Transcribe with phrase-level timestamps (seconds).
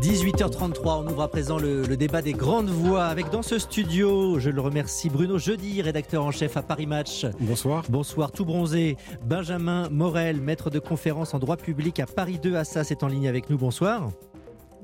[0.00, 4.38] 18h33, on ouvre à présent le, le, débat des grandes voix avec dans ce studio,
[4.38, 7.26] je le remercie, Bruno Jeudi, rédacteur en chef à Paris Match.
[7.38, 7.84] Bonsoir.
[7.90, 8.96] Bonsoir, tout bronzé.
[9.22, 13.28] Benjamin Morel, maître de conférence en droit public à Paris 2 Assas, est en ligne
[13.28, 13.58] avec nous.
[13.58, 14.10] Bonsoir.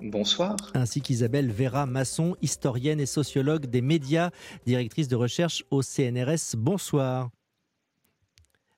[0.02, 0.54] Bonsoir.
[0.74, 4.28] Ainsi qu'Isabelle Vera Masson, historienne et sociologue des médias,
[4.66, 6.56] directrice de recherche au CNRS.
[6.58, 7.30] Bonsoir.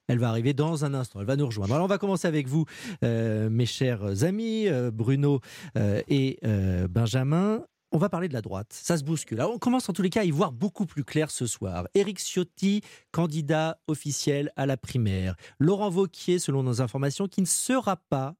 [0.09, 1.75] Elle va arriver dans un instant, elle va nous rejoindre.
[1.75, 2.65] Alors on va commencer avec vous,
[3.05, 5.41] euh, mes chers amis, euh, Bruno
[5.77, 6.41] euh, et
[6.89, 7.63] Benjamin.
[7.91, 8.69] On va parler de la droite.
[8.71, 9.41] Ça se bouscule.
[9.41, 11.89] Alors on commence en tous les cas à y voir beaucoup plus clair ce soir.
[11.95, 12.83] Éric Ciotti,
[13.13, 15.37] candidat officiel à la primaire.
[15.59, 18.35] Laurent Vauquier, selon nos informations, qui ne sera pas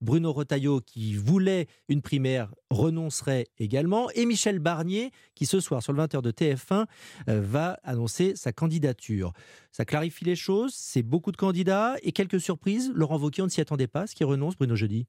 [0.00, 4.10] Bruno Retailleau, qui voulait une primaire, renoncerait également.
[4.14, 6.86] Et Michel Barnier, qui ce soir, sur le 20h de TF1,
[7.28, 9.32] euh, va annoncer sa candidature.
[9.72, 12.90] Ça clarifie les choses, c'est beaucoup de candidats et quelques surprises.
[12.94, 15.06] Laurent Wauquiez, on ne s'y attendait pas, ce qui renonce, Bruno Jeudi?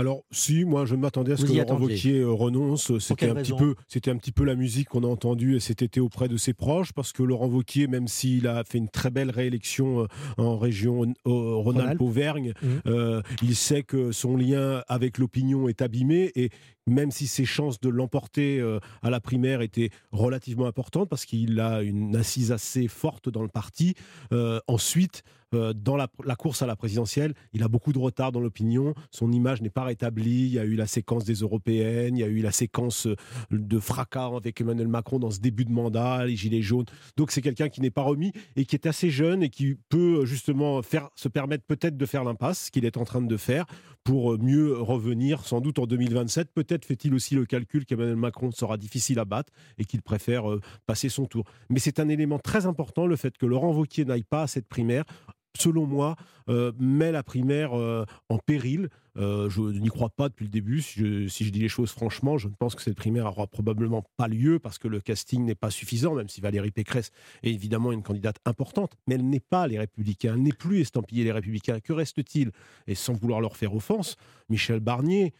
[0.00, 1.78] Alors, si, moi, je m'attendais à ce Vous que Laurent.
[1.78, 2.98] Wauquiez euh, renonce.
[2.98, 6.00] C'était un, petit peu, c'était un petit peu la musique qu'on a entendue cet été
[6.00, 9.30] auprès de ses proches, parce que Laurent Wauquiez, même s'il a fait une très belle
[9.30, 10.06] réélection euh,
[10.38, 11.98] en région euh, Rhône-Alpes.
[11.98, 12.54] Rhône-Alpes-Auvergne,
[12.86, 16.50] euh, il sait que son lien avec l'opinion est abîmé et
[16.90, 21.58] même si ses chances de l'emporter euh, à la primaire étaient relativement importantes, parce qu'il
[21.60, 23.94] a une assise assez forte dans le parti,
[24.32, 28.40] euh, ensuite, euh, dans la, course à la présidentielle, il a beaucoup de retard dans
[28.40, 32.20] l'opinion, son image n'est pas rétablie, il y a eu la séquence des européennes, il
[32.20, 33.08] y a eu la séquence
[33.50, 36.86] de fracas avec Emmanuel Macron dans ce début de mandat, les gilets jaunes.
[37.16, 40.24] Donc c'est quelqu'un qui n'est pas remis et qui est assez jeune et qui peut
[40.24, 40.82] justement
[41.16, 43.66] se permettre peut-être de faire l'impasse, ce qu'il est en train de faire,
[44.04, 46.52] pour mieux revenir sans doute en 2027.
[46.52, 50.60] Peut-être fait-il aussi le calcul qu'Emmanuel Macron sera difficile à battre et qu'il préfère euh,
[50.86, 51.44] passer son tour.
[51.68, 54.66] Mais c'est un élément très important, le fait que Laurent Wauquiez n'aille pas à cette
[54.66, 55.04] primaire.
[55.58, 56.16] Selon moi,
[56.48, 58.88] euh, met la primaire euh, en péril.
[59.16, 60.80] Euh, je n'y crois pas depuis le début.
[60.80, 64.04] Si je, si je dis les choses franchement, je pense que cette primaire aura probablement
[64.16, 67.10] pas lieu parce que le casting n'est pas suffisant, même si Valérie Pécresse
[67.42, 68.92] est évidemment une candidate importante.
[69.06, 71.80] Mais elle n'est pas les Républicains, elle n'est plus estampillée les Républicains.
[71.80, 72.52] Que reste-t-il?
[72.86, 74.16] Et sans vouloir leur faire offense,
[74.48, 75.34] Michel Barnier,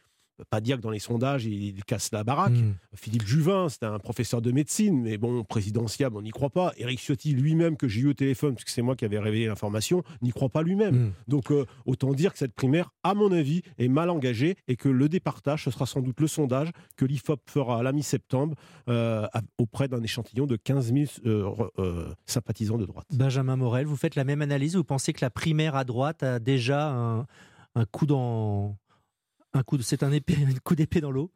[0.48, 2.52] pas dire que dans les sondages, il casse la baraque.
[2.52, 2.74] Mmh.
[2.94, 6.72] Philippe Juvin, c'était un professeur de médecine, mais bon, présidentiable, on n'y croit pas.
[6.76, 9.46] Éric Ciotti lui-même, que j'ai eu au téléphone, parce que c'est moi qui avais révélé
[9.46, 10.96] l'information, n'y croit pas lui-même.
[10.96, 11.12] Mmh.
[11.28, 14.88] Donc, euh, autant dire que cette primaire, à mon avis, est mal engagée et que
[14.88, 18.54] le départage, ce sera sans doute le sondage que l'IFOP fera à la mi-septembre
[18.88, 19.26] euh,
[19.58, 23.06] auprès d'un échantillon de 15 000 euh, euh, sympathisants de droite.
[23.12, 26.38] Benjamin Morel, vous faites la même analyse Vous pensez que la primaire à droite a
[26.38, 27.26] déjà un,
[27.74, 28.76] un coup dans.
[29.52, 30.20] Un coup c'est un, un
[30.64, 31.32] coup d'épée dans l'eau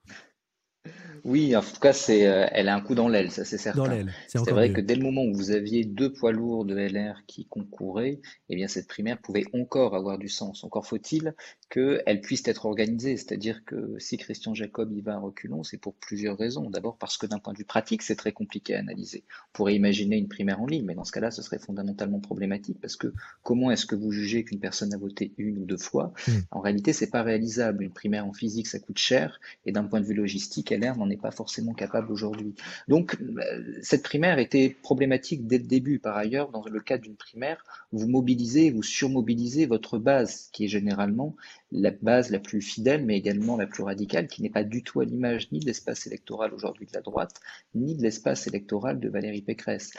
[1.24, 3.78] Oui, en tout cas, c'est, euh, elle a un coup dans l'aile, ça c'est certain.
[3.78, 4.14] Dans l'aile.
[4.28, 4.74] C'est C'est vrai mieux.
[4.74, 8.20] que dès le moment où vous aviez deux poids lourds de LR qui concouraient,
[8.50, 10.64] eh bien cette primaire pouvait encore avoir du sens.
[10.64, 11.34] Encore faut-il
[11.70, 15.94] qu'elle puisse être organisée, c'est-à-dire que si Christian Jacob y va à reculons, c'est pour
[15.94, 16.68] plusieurs raisons.
[16.68, 19.24] D'abord parce que d'un point de vue pratique, c'est très compliqué à analyser.
[19.48, 22.78] On pourrait imaginer une primaire en ligne, mais dans ce cas-là, ce serait fondamentalement problématique
[22.82, 26.12] parce que comment est-ce que vous jugez qu'une personne a voté une ou deux fois?
[26.28, 26.32] Mm.
[26.50, 27.82] En réalité, c'est pas réalisable.
[27.82, 31.08] Une primaire en physique, ça coûte cher, et d'un point de vue logistique, LR n'en
[31.10, 32.54] est pas forcément capable aujourd'hui.
[32.88, 35.98] Donc, euh, cette primaire était problématique dès le début.
[35.98, 40.68] Par ailleurs, dans le cadre d'une primaire, vous mobilisez, vous surmobilisez votre base, qui est
[40.68, 41.36] généralement
[41.74, 45.00] la base la plus fidèle, mais également la plus radicale, qui n'est pas du tout
[45.00, 47.40] à l'image ni de l'espace électoral aujourd'hui de la droite,
[47.74, 49.92] ni de l'espace électoral de Valérie Pécresse.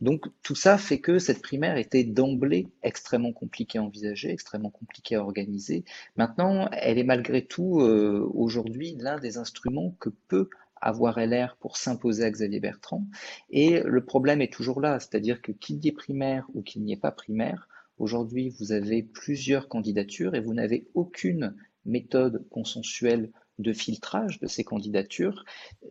[0.00, 5.16] Donc, tout ça fait que cette primaire était d'emblée extrêmement compliquée à envisager, extrêmement compliquée
[5.16, 5.84] à organiser.
[6.16, 10.48] Maintenant, elle est malgré tout euh, aujourd'hui l'un des instruments que peut
[10.80, 13.04] avoir LR pour s'imposer à Xavier Bertrand.
[13.50, 16.92] Et le problème est toujours là, c'est-à-dire que qu'il y ait primaire ou qu'il n'y
[16.92, 17.66] ait pas primaire,
[17.98, 24.64] aujourd'hui vous avez plusieurs candidatures et vous n'avez aucune méthode consensuelle de filtrage de ces
[24.64, 25.44] candidatures,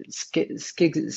[0.09, 0.25] ce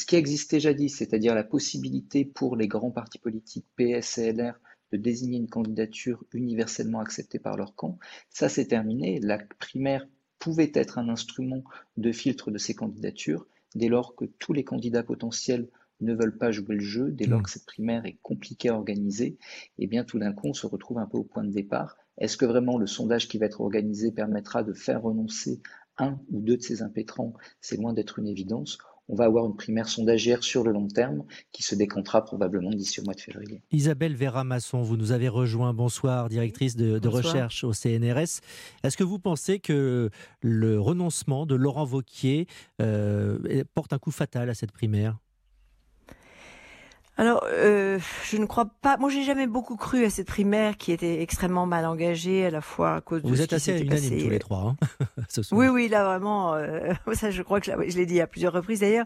[0.06, 4.58] qui, existait jadis, c'est-à-dire la possibilité pour les grands partis politiques PS et LR
[4.92, 7.98] de désigner une candidature universellement acceptée par leur camp,
[8.30, 9.20] ça c'est terminé.
[9.20, 10.06] La primaire
[10.38, 11.62] pouvait être un instrument
[11.98, 15.68] de filtre de ces candidatures dès lors que tous les candidats potentiels
[16.00, 17.42] ne veulent pas jouer le jeu, dès lors Mm.
[17.44, 19.36] que cette primaire est compliquée à organiser,
[19.78, 21.96] et bien tout d'un coup on se retrouve un peu au point de départ.
[22.18, 25.60] Est-ce que vraiment le sondage qui va être organisé permettra de faire renoncer
[25.98, 27.32] un ou deux de ces impétrants?
[27.60, 28.78] C'est loin d'être une évidence.
[29.10, 33.00] On va avoir une primaire sondagière sur le long terme qui se décantera probablement d'ici
[33.00, 33.62] au mois de février.
[33.72, 35.72] Isabelle Vera Masson, vous nous avez rejoint.
[35.72, 37.24] Bonsoir, directrice de, de Bonsoir.
[37.24, 38.42] recherche au CNRS.
[38.82, 40.10] Est-ce que vous pensez que
[40.42, 42.46] le renoncement de Laurent Vauquier
[42.82, 43.38] euh,
[43.74, 45.18] porte un coup fatal à cette primaire?
[47.18, 47.98] Alors, euh,
[48.30, 48.96] je ne crois pas.
[48.96, 52.60] Moi, j'ai jamais beaucoup cru à cette primaire qui était extrêmement mal engagée, à la
[52.60, 53.28] fois à cause de.
[53.28, 54.22] Vous ce êtes qui assez s'était unanime passé.
[54.24, 54.76] tous les trois.
[54.80, 54.86] Hein,
[55.28, 55.40] ce.
[55.52, 58.28] Oui, oui, là vraiment, euh, ça je crois que là, oui, je l'ai dit à
[58.28, 59.04] plusieurs reprises d'ailleurs,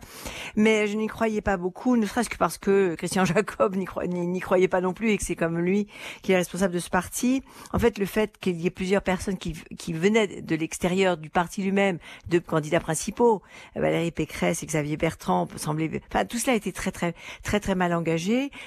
[0.56, 4.06] mais je n'y croyais pas beaucoup, ne serait-ce que parce que Christian Jacob n'y cro-
[4.06, 5.88] n'y- n'y croyait pas non plus et que c'est comme lui
[6.20, 7.42] qui est responsable de ce parti.
[7.72, 11.30] En fait, le fait qu'il y ait plusieurs personnes qui, qui venaient de l'extérieur du
[11.30, 11.98] parti lui-même,
[12.28, 13.40] de candidats principaux,
[13.74, 17.94] Valérie Pécresse et Xavier Bertrand, semblait, enfin tout cela était très très très très mal
[17.94, 18.01] engagé.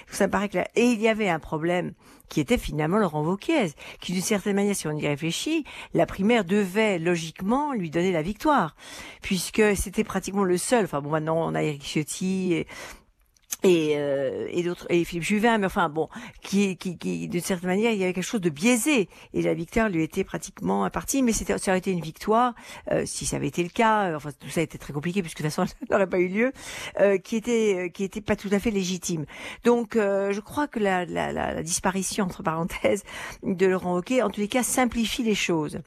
[0.10, 0.28] Ça
[0.76, 1.94] et il y avait un problème
[2.30, 6.44] qui était finalement Laurent Wauquiez, qui d'une certaine manière, si on y réfléchit, la primaire
[6.44, 8.76] devait logiquement lui donner la victoire,
[9.22, 10.86] puisque c'était pratiquement le seul.
[10.86, 12.66] Enfin bon, maintenant on a Eric Ciotti
[13.64, 16.10] et, euh, et d'autres et Philippe Juvin mais enfin bon
[16.42, 19.10] qui qui, qui d'une certaine manière il y avait quelque chose de biaisé.
[19.34, 22.54] Et la victoire lui était pratiquement impartie mais c'était ça aurait été une victoire
[22.92, 25.38] euh, si ça avait été le cas euh, enfin tout ça était très compliqué puisque
[25.38, 26.52] de toute façon ça n'aurait pas eu lieu
[27.00, 29.26] euh, qui était euh, qui était pas tout à fait légitime.
[29.64, 33.04] Donc je crois que la, la, la, la disparition entre parenthèses
[33.44, 35.80] de Laurent Wauquiez en tous les cas simplifie les choses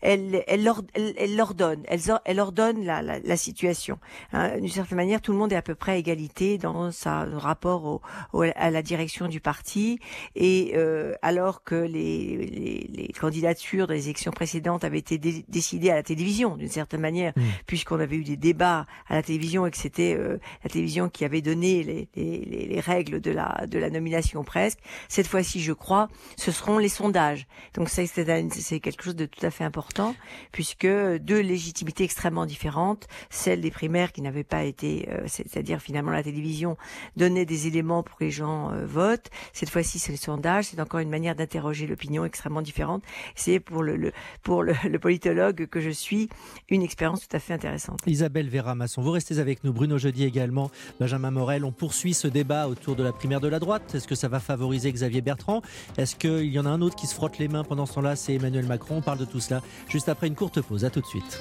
[0.00, 3.98] elle, elle, leur, elle, elle ordonne, elle, or- elle ordonne la, la, la situation.
[4.32, 7.24] Hein, D'une certaine manière, tout le monde est à peu près à égalité dans sa
[7.24, 8.02] rapport au,
[8.32, 9.98] au- à la direction du parti.
[10.34, 15.90] Et euh, alors que les, les, les candidatures des élections précédentes avaient été dé- décidées
[15.90, 17.42] à la télévision, d'une certaine manière, Mm.
[17.66, 21.24] puisqu'on avait eu des débats à la télévision et que c'était euh, la télévision qui
[21.24, 24.78] avait donné les, les, les- les règles de la, de la nomination presque.
[25.08, 27.46] Cette fois-ci, je crois, ce seront les sondages.
[27.74, 30.16] Donc c'est quelque chose de tout à fait important,
[30.50, 35.80] puisque deux légitimités extrêmement différentes, celle des primaires qui n'avaient pas été, euh, c'est- c'est-à-dire
[35.80, 36.76] finalement la télévision
[37.16, 39.30] donnait des éléments pour que les gens euh, votent.
[39.52, 40.64] Cette fois-ci, c'est les sondages.
[40.66, 43.04] C'est encore une manière d'interroger l'opinion extrêmement différente.
[43.36, 44.12] C'est pour le, le
[44.42, 46.28] pour le, le politologue que je suis
[46.70, 48.00] une expérience tout à fait intéressante.
[48.06, 49.72] Isabelle Vera-Masson, vous restez avec nous.
[49.72, 51.64] Bruno Jeudi également, Benjamin Morel.
[51.64, 53.94] On poursuit ce débat autour de la primaire de la droite.
[53.94, 55.60] Est-ce que ça va favoriser Xavier Bertrand?
[55.98, 58.16] Est-ce qu'il y en a un autre qui se frotte les mains pendant ce temps-là?
[58.16, 58.96] C'est Emmanuel Macron.
[58.96, 60.84] On parle de tout cela juste après une courte pause.
[60.84, 61.40] À tout de suite.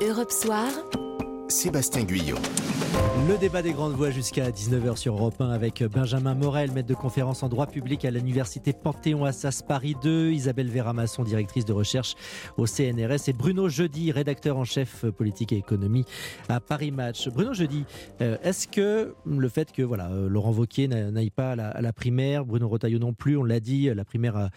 [0.00, 0.68] Europe Soir,
[1.48, 2.36] Sébastien Guyot.
[3.28, 6.94] Le débat des grandes voix jusqu'à 19h sur Europe 1 avec Benjamin Morel, maître de
[6.94, 12.14] conférence en droit public à l'université Panthéon-Assas Paris 2, Isabelle Vera-Masson, directrice de recherche
[12.56, 16.04] au CNRS et Bruno Jeudi, rédacteur en chef politique et économie
[16.48, 17.28] à Paris Match.
[17.28, 17.84] Bruno Jeudi,
[18.22, 21.68] euh, est-ce que le fait que voilà euh, Laurent Wauquiez n'a- n'aille pas à la,
[21.68, 24.50] à la primaire, Bruno Retailleau non plus, on l'a dit, la primaire a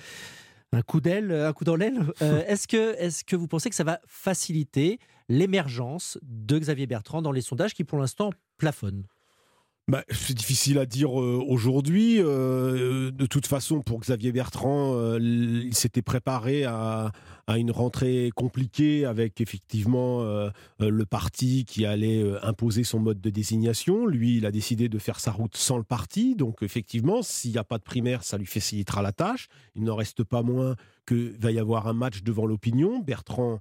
[0.73, 2.01] un coup d'aile, un coup dans l'aile.
[2.21, 4.99] euh, est-ce que, est-ce que vous pensez que ça va faciliter
[5.29, 9.05] l'émergence de Xavier Bertrand dans les sondages qui pour l'instant plafonnent?
[9.89, 12.15] Bah, c'est difficile à dire euh, aujourd'hui.
[12.19, 17.11] Euh, de toute façon, pour Xavier Bertrand, euh, il s'était préparé à,
[17.47, 20.49] à une rentrée compliquée avec effectivement euh,
[20.81, 24.05] euh, le parti qui allait euh, imposer son mode de désignation.
[24.05, 26.35] Lui, il a décidé de faire sa route sans le parti.
[26.35, 29.49] Donc effectivement, s'il n'y a pas de primaire, ça lui facilitera la tâche.
[29.75, 32.99] Il n'en reste pas moins qu'il va y avoir un match devant l'opinion.
[33.01, 33.59] Bertrand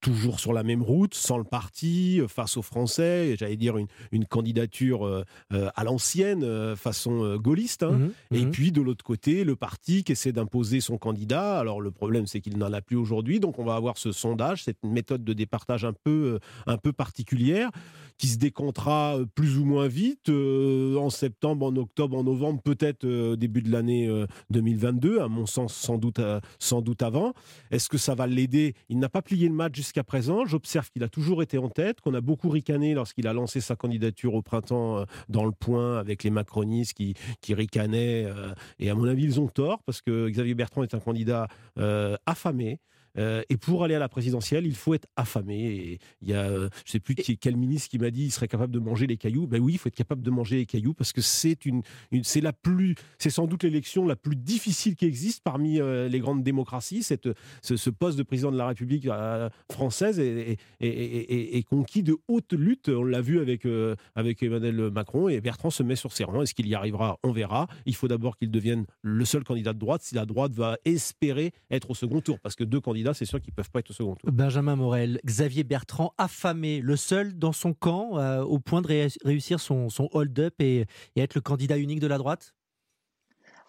[0.00, 3.86] toujours sur la même route, sans le parti, euh, face aux Français, j'allais dire une,
[4.12, 7.82] une candidature euh, euh, à l'ancienne, euh, façon gaulliste.
[7.82, 7.92] hein.
[7.92, 8.50] Mhm, Et mhm.
[8.50, 11.58] puis de l'autre côté, le parti qui essaie d'imposer son candidat.
[11.58, 13.40] Alors le problème, c'est qu'il n'en a plus aujourd'hui.
[13.40, 17.70] Donc on va avoir ce sondage, cette méthode de départage un peu, un peu particulière,
[18.18, 23.06] qui se décomptera plus ou moins vite, euh, en septembre, en octobre, en novembre, peut-être
[23.34, 26.20] début de l'année euh, 2022, à mon sens sans doute,
[26.58, 27.32] sans doute avant.
[27.70, 28.74] Est-ce que ça va l'aider?
[28.88, 30.46] Il n'a pas plié le match jusqu'à présent.
[30.46, 33.74] J'observe qu'il a toujours été en tête, qu'on a beaucoup ricané lorsqu'il a lancé sa
[33.74, 38.24] candidature au printemps euh, dans le point avec les macronistes qui, qui ricanaient.
[38.24, 41.48] euh, et à mon avis, ils ont tort parce que Xavier Bertrand est un candidat
[41.78, 42.78] euh, affamé.
[43.18, 45.58] Euh, et pour aller à la présidentielle, il faut être affamé.
[45.74, 48.30] Et il y a, euh, je sais plus qui, quel ministre qui m'a dit, il
[48.30, 49.46] serait capable de manger les cailloux.
[49.46, 52.24] Ben oui, il faut être capable de manger les cailloux parce que c'est une, une-
[52.24, 56.20] c'est la plus, c'est sans doute l'élection la plus difficile qui existe parmi euh, les
[56.20, 57.02] grandes démocraties.
[57.02, 57.28] Cette,
[57.62, 61.62] ce, ce poste de président de la République euh, française est, est- est- est- est
[61.62, 62.88] conquis de haute lutte.
[62.88, 63.66] On l'a vu avec,
[64.14, 66.42] avec Emmanuel Macron et Bertrand se met sur ses rangs.
[66.42, 67.18] Est-ce qu'il y arrivera?
[67.22, 67.66] On verra.
[67.86, 71.52] Il faut d'abord qu'il devienne le seul candidat de droite si la droite va espérer
[71.70, 72.38] être au second tour.
[72.40, 74.30] Parce que deux candidats, c'est sûr qu'ils ne peuvent pas être au second tour.
[74.32, 79.08] Benjamin Morel, Xavier Bertrand affamé, le seul dans son camp euh, au point de ré-
[79.24, 82.54] réussir son, hold-up et être le candidat unique de la droite?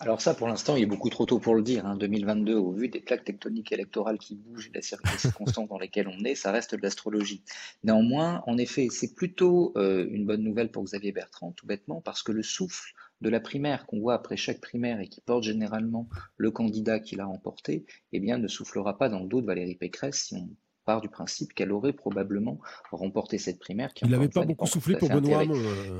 [0.03, 1.85] Alors ça, pour l'instant, il est beaucoup trop tôt pour le dire.
[1.85, 1.95] hein.
[1.95, 5.77] 2022, au vu des plaques tectoniques électorales qui bougent et des cir- des circonstances dans
[5.77, 7.43] lesquelles on est, ça reste de l'astrologie.
[7.83, 12.23] Néanmoins, en effet, c'est plutôt euh, une bonne nouvelle pour Xavier Bertrand, tout bêtement, parce
[12.23, 16.09] que le souffle de la primaire qu'on voit après chaque primaire et qui porte généralement
[16.35, 19.75] le candidat qui l'a remporté, eh bien, ne soufflera pas dans le dos de Valérie
[19.75, 20.49] Pécresse si on
[20.83, 22.59] part du principe qu'elle aurait probablement
[22.91, 23.93] remporté cette primaire.
[23.93, 25.99] Qui, Il n'avait pas beaucoup soufflé pour Benoît euh.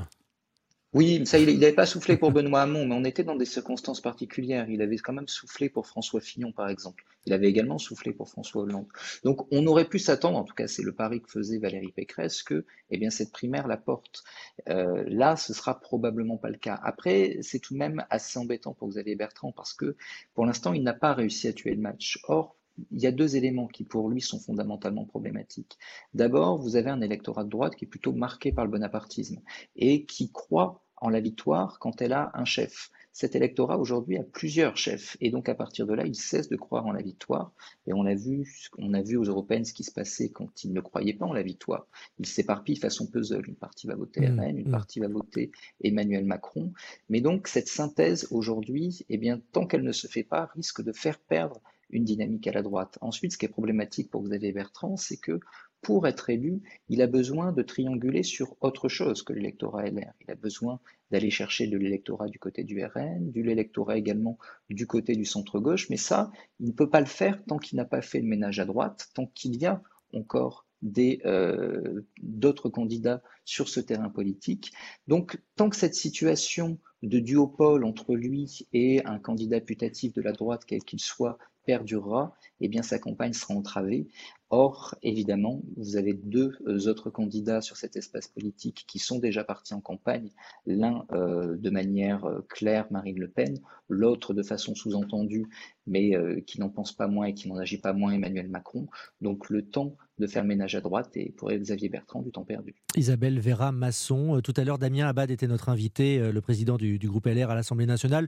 [0.93, 4.01] Oui, ça, il n'avait pas soufflé pour Benoît Hamon, mais on était dans des circonstances
[4.01, 4.69] particulières.
[4.69, 7.05] Il avait quand même soufflé pour François Fillon, par exemple.
[7.25, 8.87] Il avait également soufflé pour François Hollande.
[9.23, 12.43] Donc, on aurait pu s'attendre, en tout cas, c'est le pari que faisait Valérie Pécresse,
[12.43, 14.23] que, eh bien, cette primaire la porte.
[14.67, 16.77] Euh, là, ce sera probablement pas le cas.
[16.83, 19.95] Après, c'est tout de même assez embêtant pour Xavier Bertrand parce que,
[20.33, 22.19] pour l'instant, il n'a pas réussi à tuer le match.
[22.27, 22.57] Or,
[22.91, 25.77] il y a deux éléments qui, pour lui, sont fondamentalement problématiques.
[26.13, 29.41] D'abord, vous avez un électorat de droite qui est plutôt marqué par le bonapartisme
[29.75, 32.91] et qui croit en la victoire quand elle a un chef.
[33.11, 36.55] Cet électorat aujourd'hui a plusieurs chefs et donc à partir de là, il cesse de
[36.55, 37.51] croire en la victoire.
[37.85, 38.47] Et on a vu,
[38.77, 41.33] on a vu aux européennes ce qui se passait quand ils ne croyaient pas en
[41.33, 41.87] la victoire.
[42.19, 43.49] Ils s'éparpillent façon puzzle.
[43.49, 44.71] Une partie va voter mmh, RN, une mmh.
[44.71, 45.51] partie va voter
[45.83, 46.71] Emmanuel Macron.
[47.09, 50.93] Mais donc cette synthèse aujourd'hui, eh bien tant qu'elle ne se fait pas, risque de
[50.93, 51.59] faire perdre
[51.91, 52.97] une dynamique à la droite.
[53.01, 55.39] Ensuite, ce qui est problématique pour Xavier Bertrand, c'est que
[55.81, 60.13] pour être élu, il a besoin de trianguler sur autre chose que l'électorat LR.
[60.21, 60.79] Il a besoin
[61.09, 64.37] d'aller chercher de l'électorat du côté du RN, de l'électorat également
[64.69, 67.85] du côté du centre-gauche, mais ça, il ne peut pas le faire tant qu'il n'a
[67.85, 69.81] pas fait le ménage à droite, tant qu'il y a
[70.13, 70.67] encore
[70.97, 74.71] euh, d'autres candidats sur ce terrain politique.
[75.07, 80.31] Donc, tant que cette situation de duopole entre lui et un candidat putatif de la
[80.31, 84.07] droite, quel qu'il soit, perdurera, eh bien sa campagne sera entravée.
[84.53, 89.45] Or, évidemment, vous avez deux euh, autres candidats sur cet espace politique qui sont déjà
[89.45, 90.29] partis en campagne,
[90.65, 95.47] l'un euh, de manière euh, claire, Marine Le Pen, l'autre de façon sous-entendue,
[95.87, 96.13] mais
[96.45, 98.87] qui n'en pense pas moins et qui n'en agit pas moins, Emmanuel Macron.
[99.19, 102.75] Donc le temps de faire ménage à droite et pour Xavier Bertrand, du temps perdu.
[102.95, 107.25] Isabelle Vera Masson, tout à l'heure Damien Abad était notre invité, le président du, groupe
[107.25, 108.27] LR à l'Assemblée nationale.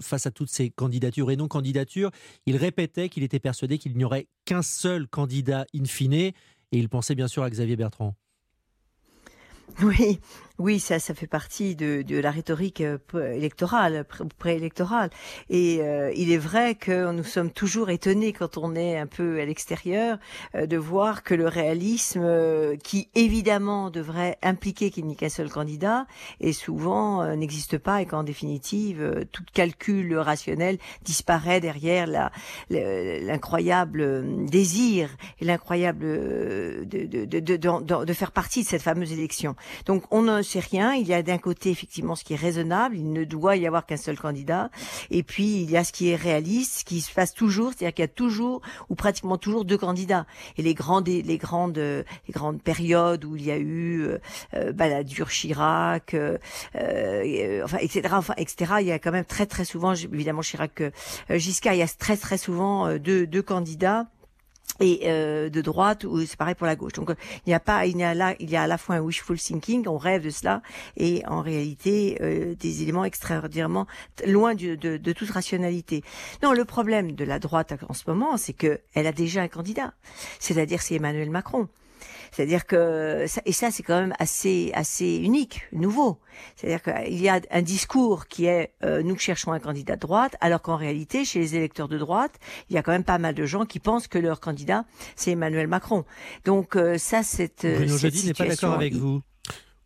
[0.00, 2.10] face à toutes ces candidatures et non-candidatures,
[2.46, 6.34] il répétait qu'il était persuadé qu'il n'y aurait qu'un seul candidat in fine, et
[6.72, 8.14] il pensait bien sûr à Xavier Bertrand.
[9.82, 10.20] Oui,
[10.58, 12.98] oui, ça, ça fait partie de, de la rhétorique euh,
[13.32, 14.04] électorale,
[14.38, 15.10] préélectorale.
[15.50, 19.40] Et euh, il est vrai que nous sommes toujours étonnés quand on est un peu
[19.40, 20.18] à l'extérieur
[20.56, 22.26] euh, de voir que le réalisme,
[22.82, 26.06] qui évidemment devrait impliquer qu'il n'y ait qu'un seul candidat,
[26.40, 32.32] et souvent n'existe pas et qu'en définitive tout calcul rationnel disparaît derrière la,
[32.70, 35.10] l'incroyable désir
[35.40, 36.06] et l'incroyable
[36.86, 39.54] de, de, de, de, de faire partie de cette fameuse élection.
[39.86, 40.94] Donc on ne sait rien.
[40.94, 42.96] Il y a d'un côté effectivement ce qui est raisonnable.
[42.96, 44.70] Il ne doit y avoir qu'un seul candidat.
[45.10, 47.94] Et puis il y a ce qui est réaliste, ce qui se passe toujours, c'est-à-dire
[47.94, 50.26] qu'il y a toujours ou pratiquement toujours deux candidats.
[50.56, 54.18] Et les grandes, les grandes, les grandes périodes où il y a eu euh,
[54.54, 56.38] euh Balladur, Chirac, euh,
[56.76, 58.08] euh, enfin etc.
[58.12, 58.74] Enfin etc.
[58.80, 60.82] Il y a quand même très très souvent, évidemment Chirac,
[61.30, 64.06] Giscard, il y a très très souvent deux, deux candidats
[64.80, 66.92] et euh, de droite ou c'est pareil pour la gauche.
[66.92, 67.10] Donc
[67.46, 69.00] il n'y a pas il y a là il y a à la fois un
[69.00, 70.62] wishful thinking, on rêve de cela
[70.96, 73.86] et en réalité euh, des éléments extraordinairement
[74.26, 76.02] loin de, de, toute rationalité.
[76.42, 79.48] Non, le problème de la droite en ce moment, c'est que elle a déjà un
[79.48, 79.92] candidat,
[80.38, 81.68] c'est-à-dire c'est Emmanuel Macron.
[82.32, 86.18] C'est-à-dire que et ça c'est quand même assez assez unique, nouveau.
[86.56, 90.36] C'est-à-dire qu'il y a un discours qui est euh, nous cherchons un candidat de droite,
[90.40, 92.38] alors qu'en réalité chez les électeurs de droite,
[92.70, 94.84] il y a quand même pas mal de gens qui pensent que leur candidat
[95.16, 96.04] c'est Emmanuel Macron.
[96.44, 99.22] Donc euh, ça c'est euh, Bruno Jeudi n'est pas d'accord avec vous.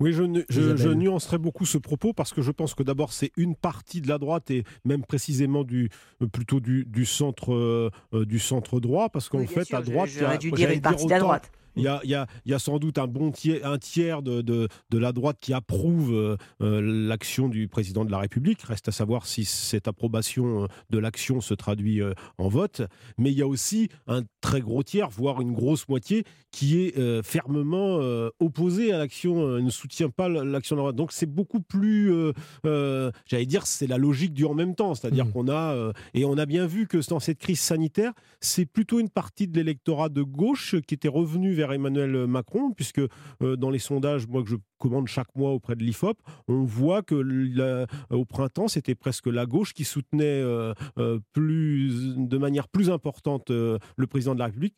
[0.00, 3.54] Oui, je, je, nuancerai beaucoup ce propos parce que je pense que d'abord c'est une
[3.54, 5.90] partie de la droite et même précisément du
[6.32, 10.36] plutôt du, du centre du centre droit parce qu'en fait à droite il y a,
[10.38, 11.52] dû dire une partie de la droite.
[11.76, 14.42] Il y a, y, a, y a, sans doute un bon tiers, un tiers de,
[14.42, 18.62] de, de la droite qui approuve euh, euh, l'action du président de la République.
[18.62, 22.00] Reste à savoir si cette approbation euh, de l'action se traduit
[22.38, 22.82] en vote.
[23.18, 27.22] Mais il y a aussi un très gros tiers, voire une grosse moitié, qui est
[27.22, 27.98] fermement
[28.40, 30.96] opposé à l'action, ne soutient pas l'action de la droite.
[30.96, 32.12] Donc c'est beaucoup plus,
[32.64, 34.94] j'allais dire, c'est la logique du en même temps.
[34.94, 35.32] C'est-à-dire mmh.
[35.32, 39.10] qu'on a, et on a bien vu que dans cette crise sanitaire, c'est plutôt une
[39.10, 43.00] partie de l'électorat de gauche qui était revenu vers Emmanuel Macron, puisque
[43.42, 47.02] euh, dans les sondages, moi que je commande chaque mois auprès de l'IFOP, on voit
[47.02, 52.90] que au printemps, c'était presque la gauche qui soutenait euh, euh, plus, de manière plus
[52.90, 54.74] importante le président de la République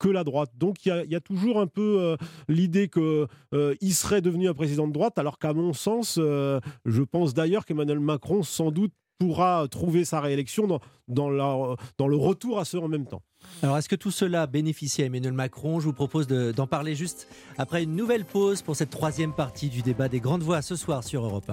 [0.00, 0.50] que la droite.
[0.56, 2.16] Donc il y, a toujours un peu
[2.48, 7.64] l'idée qu'il serait devenu un président de droite, alors qu'à mon sens, je pense d'ailleurs
[7.64, 13.06] qu'Emmanuel Macron sans doute pourra trouver sa réélection dans, le retour à ce en même
[13.06, 13.22] temps.
[13.62, 15.80] Alors, est-ce que tout cela bénéficie à Emmanuel Macron?
[15.80, 17.28] Je vous propose d'en parler juste
[17.58, 21.04] après une nouvelle pause pour cette troisième partie du débat des grandes voix ce soir
[21.04, 21.52] sur Europe 1.